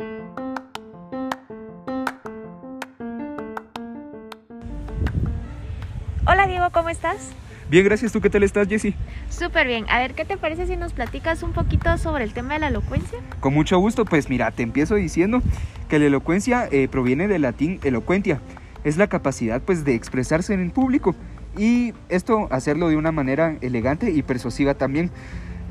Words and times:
Hola 0.00 0.54
Diego, 6.46 6.68
¿cómo 6.72 6.88
estás? 6.88 7.32
Bien, 7.68 7.84
gracias. 7.84 8.12
¿Tú 8.12 8.20
qué 8.20 8.30
tal 8.30 8.44
estás, 8.44 8.68
Jessy? 8.68 8.94
Súper 9.28 9.66
bien. 9.66 9.86
A 9.90 9.98
ver, 9.98 10.14
¿qué 10.14 10.24
te 10.24 10.36
parece 10.36 10.68
si 10.68 10.76
nos 10.76 10.92
platicas 10.92 11.42
un 11.42 11.52
poquito 11.52 11.98
sobre 11.98 12.22
el 12.22 12.32
tema 12.32 12.54
de 12.54 12.60
la 12.60 12.68
elocuencia? 12.68 13.18
Con 13.40 13.54
mucho 13.54 13.76
gusto. 13.80 14.04
Pues 14.04 14.30
mira, 14.30 14.52
te 14.52 14.62
empiezo 14.62 14.94
diciendo 14.94 15.42
que 15.88 15.98
la 15.98 16.06
elocuencia 16.06 16.68
eh, 16.70 16.86
proviene 16.86 17.26
del 17.26 17.42
latín 17.42 17.80
eloquentia. 17.82 18.40
Es 18.84 18.98
la 18.98 19.08
capacidad 19.08 19.60
pues 19.62 19.84
de 19.84 19.96
expresarse 19.96 20.54
en 20.54 20.60
el 20.60 20.70
público 20.70 21.16
y 21.56 21.92
esto 22.08 22.46
hacerlo 22.52 22.88
de 22.88 22.94
una 22.94 23.10
manera 23.10 23.56
elegante 23.62 24.12
y 24.12 24.22
persuasiva 24.22 24.74
también. 24.74 25.10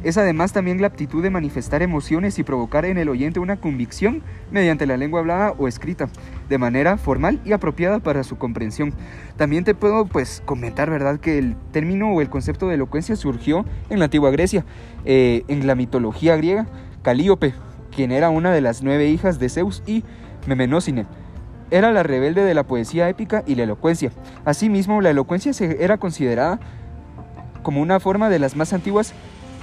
Es 0.04 0.18
además 0.18 0.54
también 0.54 0.80
la 0.80 0.88
aptitud 0.88 1.24
de 1.24 1.32
manifestar 1.32 1.82
emociones 1.82 2.38
y 2.38 2.44
provocar 2.44 2.86
en 2.86 2.98
el 2.98 3.10
oyente 3.10 3.40
una 3.40 3.58
convicción 3.58 4.22
mediante 4.52 4.86
la 4.86 4.96
lengua 4.96 5.22
hablada 5.22 5.56
o 5.58 5.68
escrita, 5.68 6.08
de 6.50 6.58
manera 6.60 6.98
formal 6.98 7.40
y 7.44 7.52
apropiada 7.52 8.00
para 8.00 8.24
su 8.24 8.38
comprensión. 8.38 8.94
También 9.38 9.64
te 9.64 9.74
puedo 9.74 10.06
pues 10.06 10.44
comentar, 10.46 10.90
¿verdad?, 10.90 11.20
que 11.20 11.40
el 11.40 11.56
término 11.72 12.14
o 12.14 12.22
el 12.22 12.30
concepto 12.30 12.68
de 12.68 12.76
elocuencia 12.76 13.16
surgió 13.16 13.66
en 13.90 14.00
la 14.00 14.06
antigua 14.06 14.30
Grecia, 14.30 14.66
eh, 15.04 15.44
en 15.48 15.66
la 15.66 15.74
mitología 15.74 16.38
griega, 16.38 16.68
Calíope, 17.02 17.54
quien 17.96 18.12
era 18.12 18.30
una 18.30 18.52
de 18.52 18.62
las 18.62 18.84
nueve 18.84 19.08
hijas 19.08 19.40
de 19.40 19.50
Zeus 19.50 19.82
y 19.88 20.04
Memenócine. 20.46 21.06
Era 21.72 21.92
la 21.92 22.04
rebelde 22.04 22.44
de 22.44 22.54
la 22.54 22.64
poesía 22.64 23.10
épica 23.10 23.44
y 23.46 23.56
la 23.56 23.64
elocuencia. 23.64 24.12
Asimismo, 24.46 25.02
la 25.02 25.10
elocuencia 25.10 25.52
era 25.80 25.98
considerada 25.98 26.60
como 27.64 27.82
una 27.82 28.00
forma 28.00 28.30
de 28.30 28.40
las 28.40 28.56
más 28.56 28.72
antiguas 28.72 29.14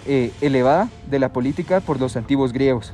eh, 0.06 0.32
elevada 0.40 0.88
de 1.06 1.18
la 1.18 1.32
política 1.32 1.80
por 1.80 2.00
los 2.00 2.16
antiguos 2.16 2.52
griegos. 2.52 2.92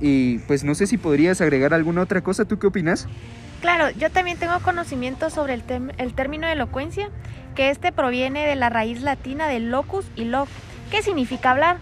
Y 0.00 0.38
pues 0.40 0.64
no 0.64 0.74
sé 0.74 0.86
si 0.86 0.98
podrías 0.98 1.40
agregar 1.40 1.72
alguna 1.74 2.02
otra 2.02 2.22
cosa, 2.22 2.44
¿tú 2.44 2.58
qué 2.58 2.66
opinas? 2.66 3.06
Claro, 3.60 3.90
yo 3.90 4.10
también 4.10 4.38
tengo 4.38 4.58
conocimiento 4.60 5.30
sobre 5.30 5.54
el, 5.54 5.62
el 5.96 6.14
término 6.14 6.48
elocuencia, 6.48 7.10
que 7.54 7.70
este 7.70 7.92
proviene 7.92 8.44
de 8.44 8.56
la 8.56 8.70
raíz 8.70 9.02
latina 9.02 9.46
de 9.46 9.60
locus 9.60 10.04
y 10.16 10.24
loc, 10.24 10.48
que 10.90 11.02
significa 11.02 11.52
hablar. 11.52 11.76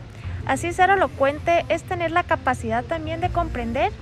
Así 0.44 0.72
ser 0.72 0.90
elocuente 0.90 1.64
es 1.68 1.82
tener 1.82 2.10
la 2.10 2.22
capacidad 2.22 2.84
también 2.84 3.20
de 3.20 3.30
comprender 3.30 3.92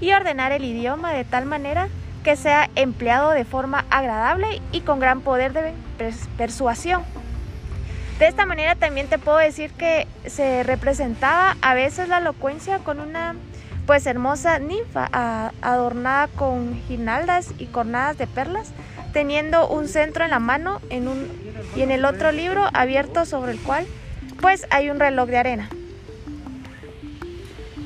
y 0.00 0.12
ordenar 0.12 0.52
el 0.52 0.64
idioma 0.64 1.12
de 1.12 1.24
tal 1.24 1.44
manera 1.44 1.88
que 2.24 2.36
sea 2.36 2.70
empleado 2.74 3.30
de 3.30 3.44
forma 3.44 3.84
agradable 3.90 4.60
y 4.72 4.80
con 4.80 5.00
gran 5.00 5.20
poder 5.20 5.52
de 5.52 5.72
persuasión. 6.36 7.02
De 8.18 8.26
esta 8.26 8.46
manera 8.46 8.74
también 8.74 9.06
te 9.06 9.18
puedo 9.18 9.38
decir 9.38 9.70
que 9.70 10.08
se 10.26 10.64
representaba 10.64 11.56
a 11.62 11.74
veces 11.74 12.08
la 12.08 12.18
elocuencia 12.18 12.78
con 12.80 12.98
una 12.98 13.36
pues 13.86 14.06
hermosa 14.06 14.58
ninfa 14.58 15.08
adornada 15.62 16.26
con 16.26 16.82
guirnaldas 16.88 17.54
y 17.58 17.66
cornadas 17.66 18.18
de 18.18 18.26
perlas, 18.26 18.72
teniendo 19.12 19.68
un 19.68 19.88
centro 19.88 20.24
en 20.24 20.30
la 20.30 20.40
mano 20.40 20.80
en 20.90 21.08
un, 21.08 21.26
y 21.76 21.82
en 21.82 21.90
el 21.90 22.04
otro 22.04 22.32
libro 22.32 22.66
abierto 22.74 23.24
sobre 23.24 23.52
el 23.52 23.60
cual 23.60 23.86
pues 24.42 24.66
hay 24.70 24.90
un 24.90 24.98
reloj 24.98 25.28
de 25.28 25.38
arena. 25.38 25.70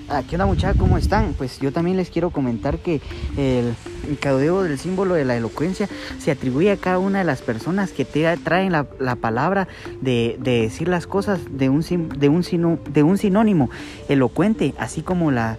Ah, 0.09 0.23
¿Qué 0.29 0.37
onda 0.37 0.47
muchachos? 0.47 0.79
¿Cómo 0.79 0.99
están? 0.99 1.35
Pues 1.35 1.61
yo 1.61 1.73
también 1.73 1.97
les 1.97 2.11
quiero 2.11 2.31
comentar 2.31 2.79
que 2.79 3.01
el 3.37 3.75
caudeo 4.21 4.63
del 4.63 4.79
símbolo 4.79 5.15
de 5.15 5.25
la 5.25 5.37
elocuencia 5.37 5.89
se 6.19 6.31
atribuye 6.31 6.71
a 6.71 6.77
cada 6.77 6.99
una 6.99 7.19
de 7.19 7.25
las 7.25 7.43
personas 7.43 7.93
que 7.93 8.05
te 8.05 8.37
traen 8.39 8.73
la, 8.73 9.17
palabra 9.17 9.69
de, 10.01 10.37
decir 10.41 10.89
las 10.89 11.07
cosas 11.07 11.41
de 11.51 11.69
un, 11.69 11.83
de, 12.19 12.29
un, 12.29 12.79
de 12.93 13.03
un 13.03 13.19
sinónimo 13.19 13.71
elocuente, 14.09 14.75
así 14.79 15.03
como 15.03 15.31
la 15.31 15.59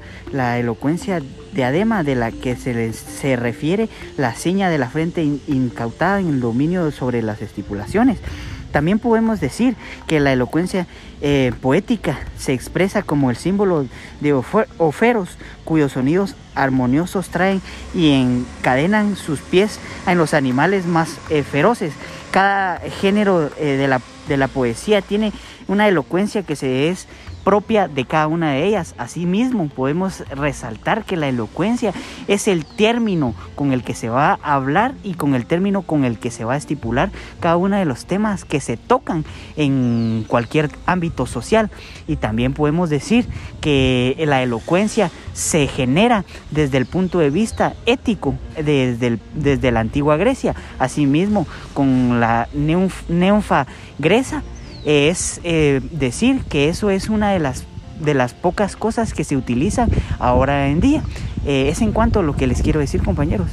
elocuencia 0.59 1.21
de 1.53 1.63
adema 1.63 2.03
de 2.03 2.15
la 2.15 2.31
que 2.31 2.55
se, 2.55 2.93
se 2.93 3.35
refiere 3.35 3.89
la 4.17 4.35
seña 4.35 4.69
de 4.69 4.77
la 4.77 4.89
frente 4.89 5.23
incautada 5.47 6.19
en 6.19 6.27
el 6.27 6.39
dominio 6.39 6.91
sobre 6.91 7.21
las 7.21 7.41
estipulaciones. 7.41 8.19
También 8.73 8.97
podemos 8.97 9.39
decir 9.39 9.75
que 10.07 10.19
la 10.19 10.33
elocuencia 10.33 10.87
eh, 11.21 11.53
poética 11.61 12.17
se 12.37 12.53
expresa 12.53 13.03
como 13.03 13.29
el 13.29 13.37
símbolo 13.37 13.85
de 14.19 14.33
oferos, 14.33 15.37
cuyos 15.63 15.91
sonidos 15.91 16.35
armoniosos 16.55 17.29
traen 17.29 17.61
y 17.93 18.09
encadenan 18.13 19.15
sus 19.15 19.41
pies 19.41 19.79
en 20.07 20.17
los 20.17 20.33
animales 20.33 20.87
más 20.87 21.19
eh, 21.29 21.43
feroces. 21.43 21.93
Cada 22.31 22.79
género 22.79 23.51
eh, 23.59 23.77
de, 23.77 23.87
la, 23.87 24.01
de 24.27 24.37
la 24.37 24.47
poesía 24.47 25.03
tiene 25.03 25.31
una 25.67 25.87
elocuencia 25.87 26.41
que 26.41 26.55
se 26.55 26.89
es 26.89 27.07
propia 27.43 27.87
de 27.87 28.05
cada 28.05 28.27
una 28.27 28.51
de 28.51 28.65
ellas. 28.65 28.95
Asimismo, 28.97 29.67
podemos 29.67 30.23
resaltar 30.29 31.03
que 31.03 31.17
la 31.17 31.27
elocuencia 31.27 31.93
es 32.27 32.47
el 32.47 32.65
término 32.65 33.35
con 33.55 33.73
el 33.73 33.83
que 33.83 33.93
se 33.93 34.09
va 34.09 34.39
a 34.41 34.55
hablar 34.55 34.93
y 35.03 35.13
con 35.13 35.35
el 35.35 35.45
término 35.45 35.81
con 35.81 36.05
el 36.05 36.19
que 36.19 36.31
se 36.31 36.45
va 36.45 36.53
a 36.53 36.57
estipular 36.57 37.11
cada 37.39 37.57
uno 37.57 37.75
de 37.77 37.85
los 37.85 38.05
temas 38.05 38.45
que 38.45 38.59
se 38.59 38.77
tocan 38.77 39.25
en 39.55 40.25
cualquier 40.27 40.69
ámbito 40.85 41.25
social. 41.25 41.69
Y 42.07 42.15
también 42.15 42.53
podemos 42.53 42.89
decir 42.89 43.27
que 43.61 44.15
la 44.27 44.41
elocuencia 44.41 45.11
se 45.33 45.67
genera 45.67 46.25
desde 46.51 46.77
el 46.77 46.85
punto 46.85 47.19
de 47.19 47.29
vista 47.29 47.73
ético, 47.85 48.35
desde, 48.55 49.19
desde 49.33 49.71
la 49.71 49.79
antigua 49.79 50.17
Grecia. 50.17 50.55
Asimismo, 50.79 51.47
con 51.73 52.19
la 52.19 52.47
neunfa 52.53 53.67
gresa 53.99 54.43
es 54.85 55.39
eh, 55.43 55.81
decir 55.91 56.43
que 56.45 56.69
eso 56.69 56.89
es 56.89 57.09
una 57.09 57.31
de 57.31 57.39
las, 57.39 57.65
de 57.99 58.13
las 58.13 58.33
pocas 58.33 58.75
cosas 58.75 59.13
que 59.13 59.23
se 59.23 59.37
utilizan 59.37 59.89
ahora 60.19 60.67
en 60.67 60.79
día. 60.79 61.03
Eh, 61.45 61.69
es 61.69 61.81
en 61.81 61.91
cuanto 61.91 62.19
a 62.19 62.23
lo 62.23 62.35
que 62.35 62.47
les 62.47 62.61
quiero 62.61 62.79
decir, 62.79 63.03
compañeros. 63.03 63.49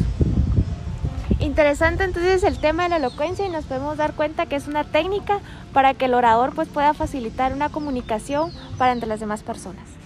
Interesante 1.38 2.04
entonces 2.04 2.42
el 2.42 2.58
tema 2.58 2.84
de 2.84 2.90
la 2.90 2.96
elocuencia 2.96 3.46
y 3.46 3.48
nos 3.48 3.64
podemos 3.64 3.96
dar 3.96 4.12
cuenta 4.12 4.46
que 4.46 4.56
es 4.56 4.69
una 4.69 4.84
técnica 4.84 5.40
para 5.72 5.94
que 5.94 6.04
el 6.04 6.14
orador 6.14 6.54
pues 6.54 6.69
pueda 6.69 6.92
facilitar 6.92 7.54
una 7.54 7.70
comunicación 7.70 8.52
para 8.76 8.92
entre 8.92 9.08
las 9.08 9.20
demás 9.20 9.42
personas. 9.42 10.00